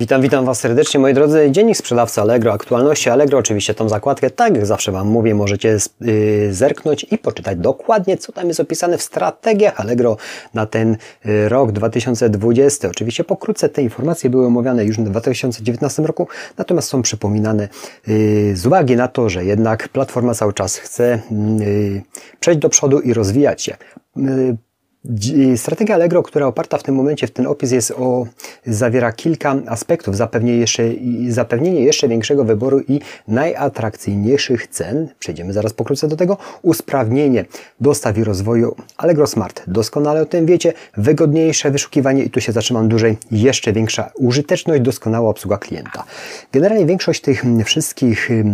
Witam, 0.00 0.22
witam 0.22 0.44
Was 0.44 0.60
serdecznie 0.60 1.00
moi 1.00 1.14
drodzy. 1.14 1.50
Dziennik 1.50 1.76
sprzedawcy 1.76 2.20
Allegro, 2.20 2.52
aktualności 2.52 3.10
Allegro, 3.10 3.38
oczywiście 3.38 3.74
tą 3.74 3.88
zakładkę, 3.88 4.30
tak 4.30 4.56
jak 4.56 4.66
zawsze 4.66 4.92
Wam 4.92 5.08
mówię, 5.08 5.34
możecie 5.34 5.78
yy, 6.00 6.54
zerknąć 6.54 7.06
i 7.10 7.18
poczytać 7.18 7.58
dokładnie, 7.58 8.16
co 8.16 8.32
tam 8.32 8.48
jest 8.48 8.60
opisane 8.60 8.98
w 8.98 9.02
strategiach 9.02 9.80
Allegro 9.80 10.16
na 10.54 10.66
ten 10.66 10.96
yy, 11.24 11.48
rok 11.48 11.72
2020. 11.72 12.88
Oczywiście 12.88 13.24
pokrótce 13.24 13.68
te 13.68 13.82
informacje 13.82 14.30
były 14.30 14.46
omawiane 14.46 14.84
już 14.84 14.96
w 14.96 15.02
2019 15.02 16.02
roku, 16.02 16.28
natomiast 16.58 16.88
są 16.88 17.02
przypominane 17.02 17.68
yy, 18.06 18.56
z 18.56 18.66
uwagi 18.66 18.96
na 18.96 19.08
to, 19.08 19.28
że 19.28 19.44
jednak 19.44 19.88
platforma 19.88 20.34
cały 20.34 20.52
czas 20.52 20.76
chce 20.76 21.20
przejść 22.40 22.60
do 22.60 22.68
przodu 22.68 23.00
i 23.00 23.14
rozwijać 23.14 23.62
się. 23.62 23.76
Yy, 25.04 25.58
Strategia 25.58 25.94
Allegro, 25.94 26.22
która 26.22 26.46
oparta 26.46 26.78
w 26.78 26.82
tym 26.82 26.94
momencie 26.94 27.26
w 27.26 27.30
ten 27.30 27.46
opis 27.46 27.70
jest 27.70 27.90
o, 27.90 28.26
zawiera 28.66 29.12
kilka 29.12 29.56
aspektów. 29.66 30.16
Zapewnienie 30.16 30.58
jeszcze, 30.58 30.82
zapewnienie 31.28 31.80
jeszcze 31.80 32.08
większego 32.08 32.44
wyboru 32.44 32.80
i 32.88 33.00
najatrakcyjniejszych 33.28 34.66
cen. 34.66 35.08
Przejdziemy 35.18 35.52
zaraz 35.52 35.72
pokrótce 35.72 36.08
do 36.08 36.16
tego. 36.16 36.36
Usprawnienie 36.62 37.44
dostaw 37.80 38.18
i 38.18 38.24
rozwoju 38.24 38.76
Allegro 38.96 39.26
Smart. 39.26 39.62
Doskonale 39.66 40.22
o 40.22 40.26
tym 40.26 40.46
wiecie. 40.46 40.72
Wygodniejsze 40.96 41.70
wyszukiwanie 41.70 42.24
i 42.24 42.30
tu 42.30 42.40
się 42.40 42.52
zatrzymam 42.52 42.88
dłużej. 42.88 43.16
Jeszcze 43.30 43.72
większa 43.72 44.10
użyteczność, 44.14 44.82
doskonała 44.82 45.30
obsługa 45.30 45.58
klienta. 45.58 46.04
Generalnie 46.52 46.86
większość 46.86 47.20
tych 47.20 47.44
wszystkich 47.64 48.30
y, 48.30 48.44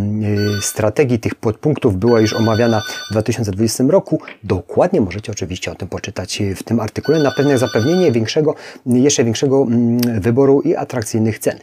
strategii, 0.62 1.18
tych 1.18 1.34
podpunktów 1.34 1.96
była 1.96 2.20
już 2.20 2.32
omawiana 2.32 2.82
w 3.08 3.12
2020 3.12 3.84
roku. 3.88 4.20
Dokładnie 4.44 5.00
możecie 5.00 5.32
oczywiście 5.32 5.72
o 5.72 5.74
tym 5.74 5.88
poczytać 5.88 6.39
w 6.56 6.62
tym 6.62 6.80
artykule 6.80 7.22
na 7.22 7.30
pewne 7.30 7.58
zapewnienie 7.58 8.12
większego, 8.12 8.54
jeszcze 8.86 9.24
większego 9.24 9.62
mm, 9.62 10.20
wyboru 10.20 10.60
i 10.60 10.76
atrakcyjnych 10.76 11.38
cen. 11.38 11.58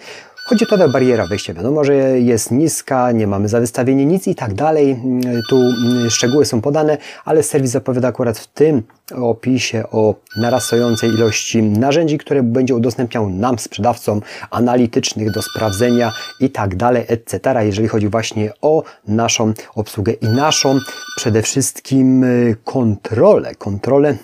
Chodzi 0.50 0.66
o 0.66 0.68
to, 0.68 0.78
że 0.78 0.90
bariera 0.90 1.28
wejścia 1.28 1.54
wiadomo, 1.54 1.84
że 1.84 1.94
jest 2.20 2.52
niska, 2.52 3.12
nie 3.12 3.28
mamy 3.28 3.50
za 3.50 3.60
wystawienie 3.60 4.06
nic 4.06 4.28
i 4.28 4.36
tak 4.36 4.54
dalej. 4.54 4.92
Mm, 4.92 5.42
tu 5.50 5.56
mm, 5.56 6.10
szczegóły 6.10 6.46
są 6.46 6.62
podane, 6.62 6.98
ale 7.26 7.44
serwis 7.44 7.72
zapowiada 7.72 8.08
akurat 8.08 8.40
w 8.40 8.48
tym 8.48 8.84
opisie 9.16 9.84
o 9.92 10.16
narastającej 10.38 11.10
ilości 11.10 11.64
narzędzi, 11.64 12.18
które 12.18 12.44
będzie 12.44 12.76
udostępniał 12.76 13.30
nam, 13.30 13.60
sprzedawcom 13.60 14.22
analitycznych 14.52 15.32
do 15.32 15.42
sprawdzenia 15.42 16.14
i 16.40 16.50
tak 16.50 16.76
dalej, 16.76 17.06
etc. 17.08 17.66
Jeżeli 17.66 17.88
chodzi 17.88 18.08
właśnie 18.08 18.52
o 18.62 18.84
naszą 19.08 19.54
obsługę 19.76 20.14
i 20.14 20.28
naszą 20.28 20.80
przede 21.16 21.42
wszystkim 21.42 22.24
y, 22.24 22.56
kontrolę, 22.64 23.56
kontrolę 23.56 24.18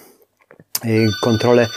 kontrolę 1.22 1.68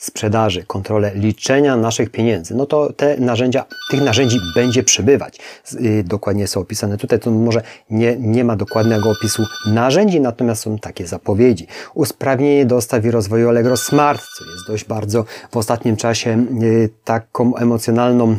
sprzedaży, 0.00 0.64
kontrolę 0.64 1.12
liczenia 1.14 1.76
naszych 1.76 2.10
pieniędzy, 2.10 2.54
no 2.54 2.66
to 2.66 2.92
te 2.92 3.16
narzędzia, 3.16 3.64
tych 3.90 4.00
narzędzi 4.02 4.38
będzie 4.54 4.82
przybywać. 4.82 5.38
Y, 5.74 6.04
dokładnie 6.06 6.46
są 6.46 6.60
opisane 6.60 6.96
tutaj, 6.98 7.18
to 7.18 7.30
może 7.30 7.62
nie, 7.90 8.16
nie 8.16 8.44
ma 8.44 8.56
dokładnego 8.56 9.10
opisu 9.10 9.46
narzędzi, 9.66 10.20
natomiast 10.20 10.62
są 10.62 10.78
takie 10.78 11.06
zapowiedzi. 11.06 11.66
Usprawnienie 11.94 12.66
dostaw 12.66 13.04
i 13.04 13.10
rozwoju 13.10 13.48
Allegro 13.48 13.76
Smart, 13.76 14.22
co 14.38 14.44
jest 14.44 14.66
dość 14.66 14.84
bardzo 14.84 15.24
w 15.50 15.56
ostatnim 15.56 15.96
czasie 15.96 16.46
y, 16.62 16.90
taką 17.04 17.56
emocjonalną 17.56 18.36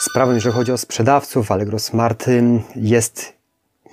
sprawą, 0.00 0.34
jeżeli 0.34 0.54
chodzi 0.54 0.72
o 0.72 0.78
sprzedawców. 0.78 1.52
Allegro 1.52 1.78
Smart 1.78 2.26
jest 2.76 3.35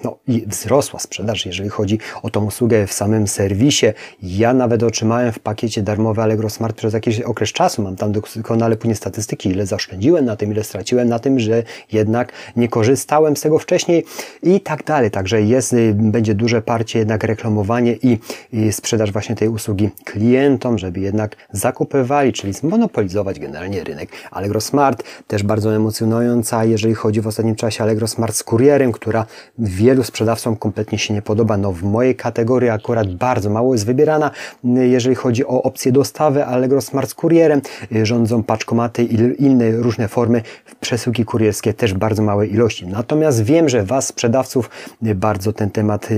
no, 0.03 0.17
wzrosła 0.47 0.99
sprzedaż, 0.99 1.45
jeżeli 1.45 1.69
chodzi 1.69 1.99
o 2.23 2.29
tą 2.29 2.45
usługę 2.45 2.87
w 2.87 2.93
samym 2.93 3.27
serwisie. 3.27 3.85
Ja 4.23 4.53
nawet 4.53 4.83
otrzymałem 4.83 5.31
w 5.31 5.39
pakiecie 5.39 5.81
darmowy 5.81 6.21
Allegro 6.21 6.49
Smart 6.49 6.77
przez 6.77 6.93
jakiś 6.93 7.21
okres 7.21 7.49
czasu. 7.49 7.81
Mam 7.81 7.95
tam 7.95 8.11
doskonale 8.11 8.75
płynie 8.75 8.95
statystyki, 8.95 9.49
ile 9.49 9.65
zaoszczędziłem 9.65 10.25
na 10.25 10.35
tym, 10.35 10.51
ile 10.51 10.63
straciłem 10.63 11.09
na 11.09 11.19
tym, 11.19 11.39
że 11.39 11.63
jednak 11.91 12.31
nie 12.55 12.67
korzystałem 12.67 13.37
z 13.37 13.41
tego 13.41 13.59
wcześniej 13.59 14.05
i 14.43 14.61
tak 14.61 14.83
dalej. 14.83 15.11
Także 15.11 15.41
jest, 15.41 15.73
y, 15.73 15.93
będzie 15.95 16.35
duże 16.35 16.61
parcie 16.61 16.99
jednak 16.99 17.23
reklamowanie 17.23 17.93
i, 17.93 18.19
i 18.53 18.71
sprzedaż 18.71 19.11
właśnie 19.11 19.35
tej 19.35 19.49
usługi 19.49 19.89
klientom, 20.05 20.77
żeby 20.77 20.99
jednak 20.99 21.35
zakupywali, 21.51 22.33
czyli 22.33 22.53
zmonopolizować 22.53 23.39
generalnie 23.39 23.83
rynek. 23.83 24.09
Allegro 24.31 24.61
Smart 24.61 25.03
też 25.27 25.43
bardzo 25.43 25.75
emocjonująca, 25.75 26.65
jeżeli 26.65 26.93
chodzi 26.93 27.21
w 27.21 27.27
ostatnim 27.27 27.55
czasie 27.55 27.83
Allegro 27.83 28.07
Smart 28.07 28.35
z 28.35 28.43
kurierem, 28.43 28.91
która 28.91 29.25
wie 29.57 29.92
wielu 29.93 30.03
sprzedawcom 30.03 30.55
kompletnie 30.55 30.97
się 30.97 31.13
nie 31.13 31.21
podoba. 31.21 31.57
No 31.57 31.71
w 31.71 31.83
mojej 31.83 32.15
kategorii 32.15 32.69
akurat 32.69 33.13
bardzo 33.15 33.49
mało 33.49 33.73
jest 33.73 33.85
wybierana, 33.85 34.31
jeżeli 34.63 35.15
chodzi 35.15 35.45
o 35.45 35.63
opcję 35.63 35.91
dostawy 35.91 36.45
Allegro 36.45 36.81
Smart 36.81 37.09
z 37.09 37.13
kurierem. 37.13 37.61
Rządzą 38.03 38.43
paczkomaty 38.43 39.03
i 39.03 39.43
inne 39.43 39.71
różne 39.71 40.07
formy 40.07 40.41
przesyłki 40.81 41.25
kurierskie, 41.25 41.73
też 41.73 41.93
bardzo 41.93 42.23
małej 42.23 42.53
ilości. 42.53 42.87
Natomiast 42.87 43.43
wiem, 43.43 43.69
że 43.69 43.83
Was 43.83 44.07
sprzedawców 44.07 44.69
bardzo 45.01 45.53
ten 45.53 45.69
temat 45.69 46.09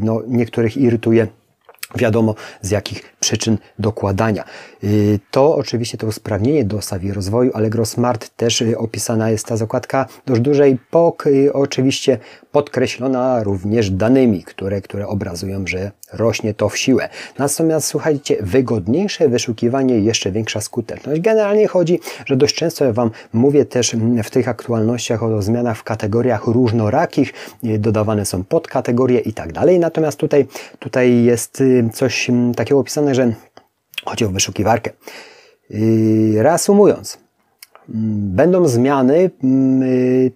no, 0.00 0.22
niektórych 0.26 0.76
irytuje 0.76 1.26
wiadomo 1.94 2.34
z 2.60 2.70
jakich 2.70 3.14
przyczyn 3.20 3.58
dokładania. 3.78 4.44
Y, 4.84 5.20
to 5.30 5.56
oczywiście 5.56 5.98
to 5.98 6.06
usprawnienie 6.06 6.64
dostaw 6.64 7.04
i 7.04 7.12
rozwoju 7.12 7.50
Allegro 7.54 7.84
Smart 7.84 8.36
też 8.36 8.62
y, 8.62 8.78
opisana 8.78 9.30
jest 9.30 9.46
ta 9.46 9.56
zakładka 9.56 10.06
dość 10.26 10.40
dużej 10.40 10.78
POK, 10.90 11.26
y, 11.26 11.52
oczywiście 11.52 12.18
podkreślona 12.52 13.42
również 13.42 13.90
danymi, 13.90 14.42
które, 14.42 14.80
które 14.80 15.06
obrazują, 15.06 15.66
że 15.66 15.90
rośnie 16.12 16.54
to 16.54 16.68
w 16.68 16.78
siłę. 16.78 17.08
Natomiast 17.38 17.86
słuchajcie, 17.86 18.36
wygodniejsze 18.40 19.28
wyszukiwanie, 19.28 19.98
jeszcze 19.98 20.32
większa 20.32 20.60
skuteczność. 20.60 21.20
Generalnie 21.20 21.68
chodzi, 21.68 22.00
że 22.26 22.36
dość 22.36 22.54
często 22.54 22.84
ja 22.84 22.92
Wam 22.92 23.10
mówię 23.32 23.64
też 23.64 23.96
w 24.24 24.30
tych 24.30 24.48
aktualnościach 24.48 25.22
o 25.22 25.42
zmianach 25.42 25.78
w 25.78 25.82
kategoriach 25.82 26.46
różnorakich, 26.46 27.32
dodawane 27.62 28.26
są 28.26 28.44
podkategorie 28.44 29.20
i 29.20 29.32
tak 29.32 29.52
dalej. 29.52 29.78
Natomiast 29.78 30.18
tutaj, 30.18 30.46
tutaj 30.78 31.24
jest 31.24 31.62
coś 31.92 32.30
takiego 32.56 32.80
opisane, 32.80 33.14
że 33.14 33.32
chodzi 34.04 34.24
o 34.24 34.28
wyszukiwarkę. 34.28 34.90
Reasumując, 36.36 37.18
będą 37.88 38.68
zmiany, 38.68 39.30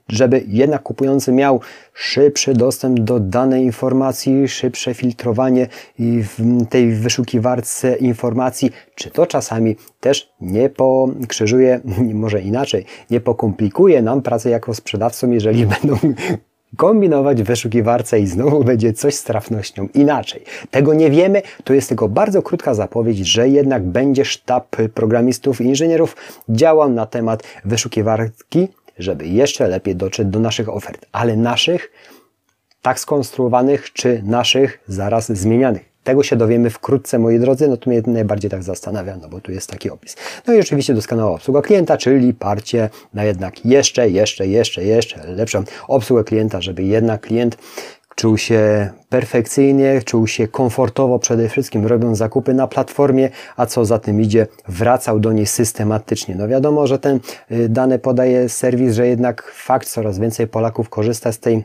żeby 0.09 0.45
jednak 0.47 0.83
kupujący 0.83 1.33
miał 1.33 1.61
szybszy 1.93 2.55
dostęp 2.55 3.01
do 3.01 3.21
danej 3.21 3.65
informacji, 3.65 4.49
szybsze 4.49 4.95
filtrowanie 4.95 5.69
w 5.99 6.67
tej 6.71 6.93
wyszukiwarce 6.93 7.97
informacji, 7.97 8.71
czy 8.95 9.11
to 9.11 9.27
czasami 9.27 9.77
też 10.01 10.33
nie 10.41 10.71
pokrzyżuje, 10.71 11.81
może 12.15 12.43
inaczej, 12.43 12.85
nie 13.11 13.21
pokomplikuje 13.21 14.03
nam 14.03 14.23
pracy 14.23 14.51
jako 14.51 14.75
sprzedawcom, 14.75 15.33
jeżeli 15.33 15.67
będą 15.83 15.97
kombinować 16.77 17.43
w 17.43 17.47
wyszukiwarce 17.47 18.21
i 18.21 18.27
znowu 18.27 18.65
będzie 18.65 18.93
coś 18.93 19.15
z 19.15 19.25
trafnością 19.25 19.89
inaczej. 19.95 20.45
Tego 20.71 20.95
nie 20.95 21.11
wiemy, 21.11 21.43
to 21.65 21.75
jest 21.75 21.89
tylko 21.89 22.09
bardzo 22.09 22.43
krótka 22.43 22.75
zapowiedź, 22.75 23.19
że 23.19 23.49
jednak 23.49 23.83
będzie 23.83 24.25
sztab 24.25 24.77
programistów 24.95 25.61
i 25.61 25.65
inżynierów 25.65 26.17
działał 26.49 26.91
na 26.91 27.07
temat 27.07 27.43
wyszukiwarki, 27.65 28.69
żeby 28.99 29.27
jeszcze 29.27 29.69
lepiej 29.69 29.97
dotrzeć 29.97 30.29
do 30.29 30.41
naszych 30.41 30.69
ofert, 30.69 31.07
ale 31.13 31.37
naszych 31.37 31.93
tak 32.83 33.01
skonstruowanych, 33.01 33.93
czy 33.93 34.23
naszych 34.25 34.81
zaraz 34.89 35.33
zmienianych. 35.33 35.96
Tego 36.07 36.23
się 36.23 36.37
dowiemy 36.37 36.71
wkrótce, 36.71 37.19
moi 37.19 37.39
drodzy, 37.39 37.69
no 37.69 37.77
to 37.77 37.91
mnie 37.91 38.03
najbardziej 38.07 38.51
tak 38.51 38.63
zastanawia, 38.63 39.17
no 39.17 39.29
bo 39.29 39.41
tu 39.41 39.53
jest 39.53 39.71
taki 39.71 39.91
opis. 39.91 40.17
No 40.47 40.55
i 40.55 40.61
oczywiście 40.61 40.95
doskonała 40.95 41.31
obsługa 41.33 41.63
klienta, 41.63 41.97
czyli 41.97 42.35
parcie 42.35 42.91
na 43.15 43.25
jednak 43.25 43.65
jeszcze, 43.65 44.11
jeszcze, 44.11 44.47
jeszcze, 44.47 44.85
jeszcze 44.85 45.27
lepszą 45.27 45.65
obsługę 45.89 46.25
klienta, 46.25 46.61
żeby 46.61 46.83
jednak 46.83 47.21
klient 47.21 47.57
czuł 48.15 48.39
się 48.39 48.91
perfekcyjnie, 49.09 50.03
czuł 50.05 50.27
się 50.27 50.49
komfortowo 50.49 51.19
przede 51.19 51.49
wszystkim 51.49 51.87
robiąc 51.87 52.19
zakupy 52.19 52.55
na 52.55 52.67
platformie, 52.67 53.31
a 53.57 53.67
co 53.67 53.85
za 53.85 53.99
tym 53.99 54.21
idzie, 54.21 54.47
wracał 54.69 55.21
do 55.21 55.33
niej 55.33 55.47
systematycznie. 55.47 56.35
No 56.35 56.49
wiadomo, 56.49 56.87
że 56.87 56.99
ten 56.99 57.21
y, 57.53 57.69
dane 57.69 57.99
podaje 57.99 58.49
serwis, 58.49 58.95
że 58.95 59.07
jednak 59.07 59.53
fakt 59.55 59.89
coraz 59.89 60.19
więcej 60.19 60.47
Polaków 60.47 60.89
korzysta 60.89 61.33
z 61.33 61.39
tej 61.39 61.65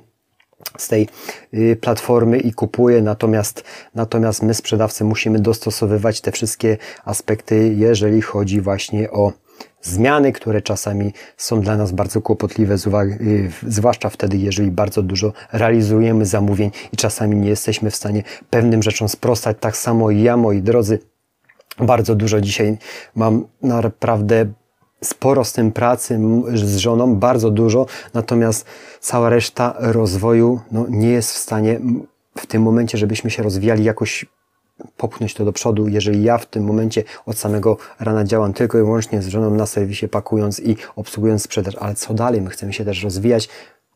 z 0.77 0.87
tej 0.87 1.07
y, 1.53 1.77
platformy 1.81 2.37
i 2.37 2.53
kupuje, 2.53 3.01
natomiast, 3.01 3.63
natomiast 3.95 4.43
my 4.43 4.53
sprzedawcy 4.53 5.03
musimy 5.03 5.39
dostosowywać 5.39 6.21
te 6.21 6.31
wszystkie 6.31 6.77
aspekty, 7.05 7.73
jeżeli 7.77 8.21
chodzi 8.21 8.61
właśnie 8.61 9.11
o 9.11 9.33
zmiany, 9.81 10.31
które 10.31 10.61
czasami 10.61 11.13
są 11.37 11.61
dla 11.61 11.77
nas 11.77 11.91
bardzo 11.91 12.21
kłopotliwe, 12.21 12.75
y, 12.75 13.51
zwłaszcza 13.67 14.09
wtedy, 14.09 14.37
jeżeli 14.37 14.71
bardzo 14.71 15.01
dużo 15.01 15.33
realizujemy 15.53 16.25
zamówień 16.25 16.71
i 16.93 16.97
czasami 16.97 17.35
nie 17.35 17.49
jesteśmy 17.49 17.91
w 17.91 17.95
stanie 17.95 18.23
pewnym 18.49 18.83
rzeczom 18.83 19.09
sprostać. 19.09 19.57
Tak 19.59 19.77
samo 19.77 20.11
ja, 20.11 20.37
moi 20.37 20.61
drodzy, 20.61 20.99
bardzo 21.79 22.15
dużo 22.15 22.41
dzisiaj 22.41 22.77
mam 23.15 23.45
naprawdę 23.61 24.45
sporo 25.03 25.43
z 25.43 25.53
tym 25.53 25.71
pracy 25.71 26.19
z 26.53 26.77
żoną, 26.77 27.15
bardzo 27.15 27.51
dużo, 27.51 27.85
natomiast 28.13 28.65
cała 28.99 29.29
reszta 29.29 29.75
rozwoju 29.79 30.59
no, 30.71 30.85
nie 30.89 31.09
jest 31.09 31.31
w 31.31 31.37
stanie 31.37 31.79
w 32.37 32.45
tym 32.45 32.61
momencie, 32.61 32.97
żebyśmy 32.97 33.29
się 33.29 33.43
rozwijali 33.43 33.83
jakoś 33.83 34.25
popchnąć 34.97 35.33
to 35.33 35.45
do 35.45 35.53
przodu, 35.53 35.87
jeżeli 35.87 36.23
ja 36.23 36.37
w 36.37 36.45
tym 36.45 36.63
momencie 36.63 37.03
od 37.25 37.37
samego 37.37 37.77
rana 37.99 38.23
działam 38.23 38.53
tylko 38.53 38.77
i 38.77 38.81
wyłącznie 38.81 39.21
z 39.21 39.27
żoną 39.27 39.55
na 39.55 39.65
serwisie, 39.65 40.07
pakując 40.07 40.59
i 40.59 40.75
obsługując 40.95 41.43
sprzedaż, 41.43 41.75
ale 41.75 41.95
co 41.95 42.13
dalej? 42.13 42.41
My 42.41 42.49
chcemy 42.49 42.73
się 42.73 42.85
też 42.85 43.03
rozwijać, 43.03 43.49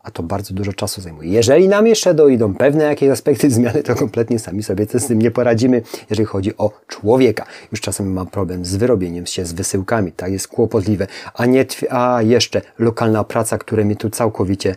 a 0.05 0.11
to 0.11 0.23
bardzo 0.23 0.53
dużo 0.53 0.73
czasu 0.73 1.01
zajmuje. 1.01 1.29
Jeżeli 1.29 1.67
nam 1.67 1.87
jeszcze 1.87 2.13
dojdą 2.13 2.53
pewne 2.53 2.83
jakieś 2.83 3.09
aspekty 3.09 3.49
zmiany, 3.55 3.83
to 3.83 3.95
kompletnie 3.95 4.39
sami 4.39 4.63
sobie 4.63 4.85
z 4.93 5.07
tym 5.07 5.21
nie 5.21 5.31
poradzimy, 5.31 5.81
jeżeli 6.09 6.25
chodzi 6.25 6.57
o 6.57 6.71
człowieka. 6.87 7.45
Już 7.71 7.81
czasem 7.81 8.13
mam 8.13 8.27
problem 8.27 8.65
z 8.65 8.75
wyrobieniem 8.75 9.25
się, 9.25 9.45
z 9.45 9.53
wysyłkami, 9.53 10.11
tak 10.11 10.31
jest 10.31 10.47
kłopotliwe, 10.47 11.07
a 11.33 11.45
nie, 11.45 11.65
a 11.89 12.21
jeszcze 12.21 12.61
lokalna 12.79 13.23
praca, 13.23 13.57
która 13.57 13.83
mnie 13.83 13.95
tu 13.95 14.09
całkowicie 14.09 14.75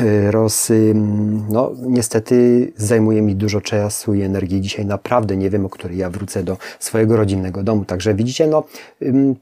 e, 0.00 0.30
roz, 0.30 0.72
no 1.48 1.72
niestety 1.80 2.72
zajmuje 2.76 3.22
mi 3.22 3.34
dużo 3.34 3.60
czasu 3.60 4.14
i 4.14 4.22
energii. 4.22 4.60
Dzisiaj 4.60 4.86
naprawdę 4.86 5.36
nie 5.36 5.50
wiem, 5.50 5.66
o 5.66 5.68
której 5.68 5.98
ja 5.98 6.10
wrócę 6.10 6.42
do 6.42 6.56
swojego 6.78 7.16
rodzinnego 7.16 7.62
domu. 7.62 7.84
Także 7.84 8.14
widzicie, 8.14 8.46
no 8.46 8.64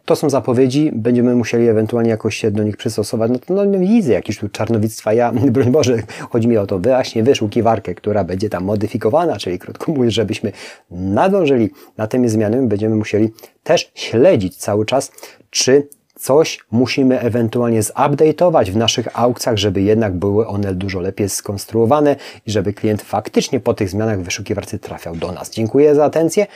to 0.05 0.17
są 0.17 0.31
zapowiedzi, 0.31 0.91
będziemy 0.95 1.35
musieli 1.35 1.69
ewentualnie 1.69 2.11
jakoś 2.11 2.37
się 2.37 2.51
do 2.51 2.63
nich 2.63 2.77
przystosować. 2.77 3.31
No 3.31 3.39
to 3.39 3.65
no, 3.65 3.79
widzę 3.79 4.13
jakiś 4.13 4.39
tu 4.39 4.49
czarnowictwo 4.49 5.04
ja, 5.13 5.33
broń 5.53 5.71
Boże, 5.71 6.03
chodzi 6.31 6.49
mi 6.49 6.57
o 6.57 6.67
to 6.67 6.79
właśnie 6.79 7.23
wyszukiwarkę, 7.23 7.95
która 7.95 8.25
będzie 8.25 8.49
tam 8.49 8.65
modyfikowana, 8.65 9.37
czyli 9.37 9.59
krótko 9.59 9.93
mówiąc, 9.93 10.15
żebyśmy 10.15 10.53
nadążyli 10.91 11.71
na 11.97 12.07
tymi 12.07 12.29
zmianami, 12.29 12.69
będziemy 12.69 12.97
musieli 12.97 13.33
też 13.63 13.93
śledzić 13.95 14.57
cały 14.57 14.87
czas, 14.87 15.13
czy 15.51 15.89
coś 16.19 16.59
musimy 16.71 17.21
ewentualnie 17.21 17.83
zupdate'ować 17.83 18.71
w 18.71 18.77
naszych 18.77 19.19
aukcjach, 19.19 19.57
żeby 19.57 19.83
jednak 19.83 20.15
były 20.15 20.47
one 20.47 20.75
dużo 20.75 21.01
lepiej 21.01 21.29
skonstruowane 21.29 22.17
i 22.47 22.51
żeby 22.51 22.73
klient 22.73 23.03
faktycznie 23.03 23.61
po 23.61 23.75
tych 23.75 23.89
zmianach 23.89 24.21
w 24.21 24.25
wyszukiwarce 24.25 24.79
trafiał 24.79 25.17
do 25.17 25.33
nas. 25.33 25.51
Dziękuję 25.51 25.95
za 25.95 26.05
atencję. 26.05 26.47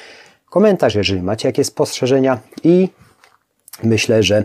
Komentarz, 0.50 0.94
jeżeli 0.94 1.22
macie 1.22 1.48
jakieś 1.48 1.66
spostrzeżenia 1.66 2.38
i 2.64 2.88
myślę, 3.82 4.22
że 4.22 4.44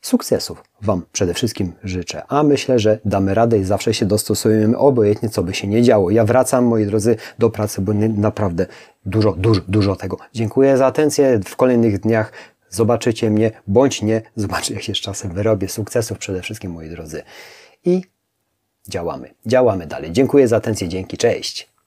Sukcesów 0.00 0.64
Wam 0.82 1.02
przede 1.12 1.34
wszystkim 1.34 1.72
życzę, 1.84 2.22
a 2.28 2.42
myślę, 2.42 2.78
że 2.78 2.98
damy 3.04 3.34
radę 3.34 3.58
i 3.58 3.64
zawsze 3.64 3.94
się 3.94 4.06
dostosujemy, 4.06 4.78
obojętnie 4.78 5.28
co 5.28 5.42
by 5.42 5.54
się 5.54 5.68
nie 5.68 5.82
działo. 5.82 6.10
Ja 6.10 6.24
wracam, 6.24 6.64
moi 6.64 6.86
drodzy, 6.86 7.16
do 7.38 7.50
pracy, 7.50 7.80
bo 7.80 7.92
naprawdę 7.94 8.66
dużo, 9.06 9.32
dużo, 9.32 9.60
dużo 9.68 9.96
tego. 9.96 10.16
Dziękuję 10.34 10.76
za 10.76 10.86
atencję. 10.86 11.40
W 11.44 11.56
kolejnych 11.56 12.00
dniach 12.00 12.32
zobaczycie 12.70 13.30
mnie, 13.30 13.50
bądź 13.66 14.02
nie, 14.02 14.22
zobaczcie 14.36 14.74
jak 14.74 14.82
się 14.82 14.94
z 14.94 14.98
czasem 14.98 15.30
wyrobię. 15.32 15.68
Sukcesów 15.68 16.18
przede 16.18 16.42
wszystkim, 16.42 16.72
moi 16.72 16.88
drodzy. 16.88 17.22
I 17.84 18.02
działamy, 18.88 19.34
działamy 19.46 19.86
dalej. 19.86 20.12
Dziękuję 20.12 20.48
za 20.48 20.56
atencję, 20.56 20.88
dzięki, 20.88 21.16
cześć. 21.16 21.69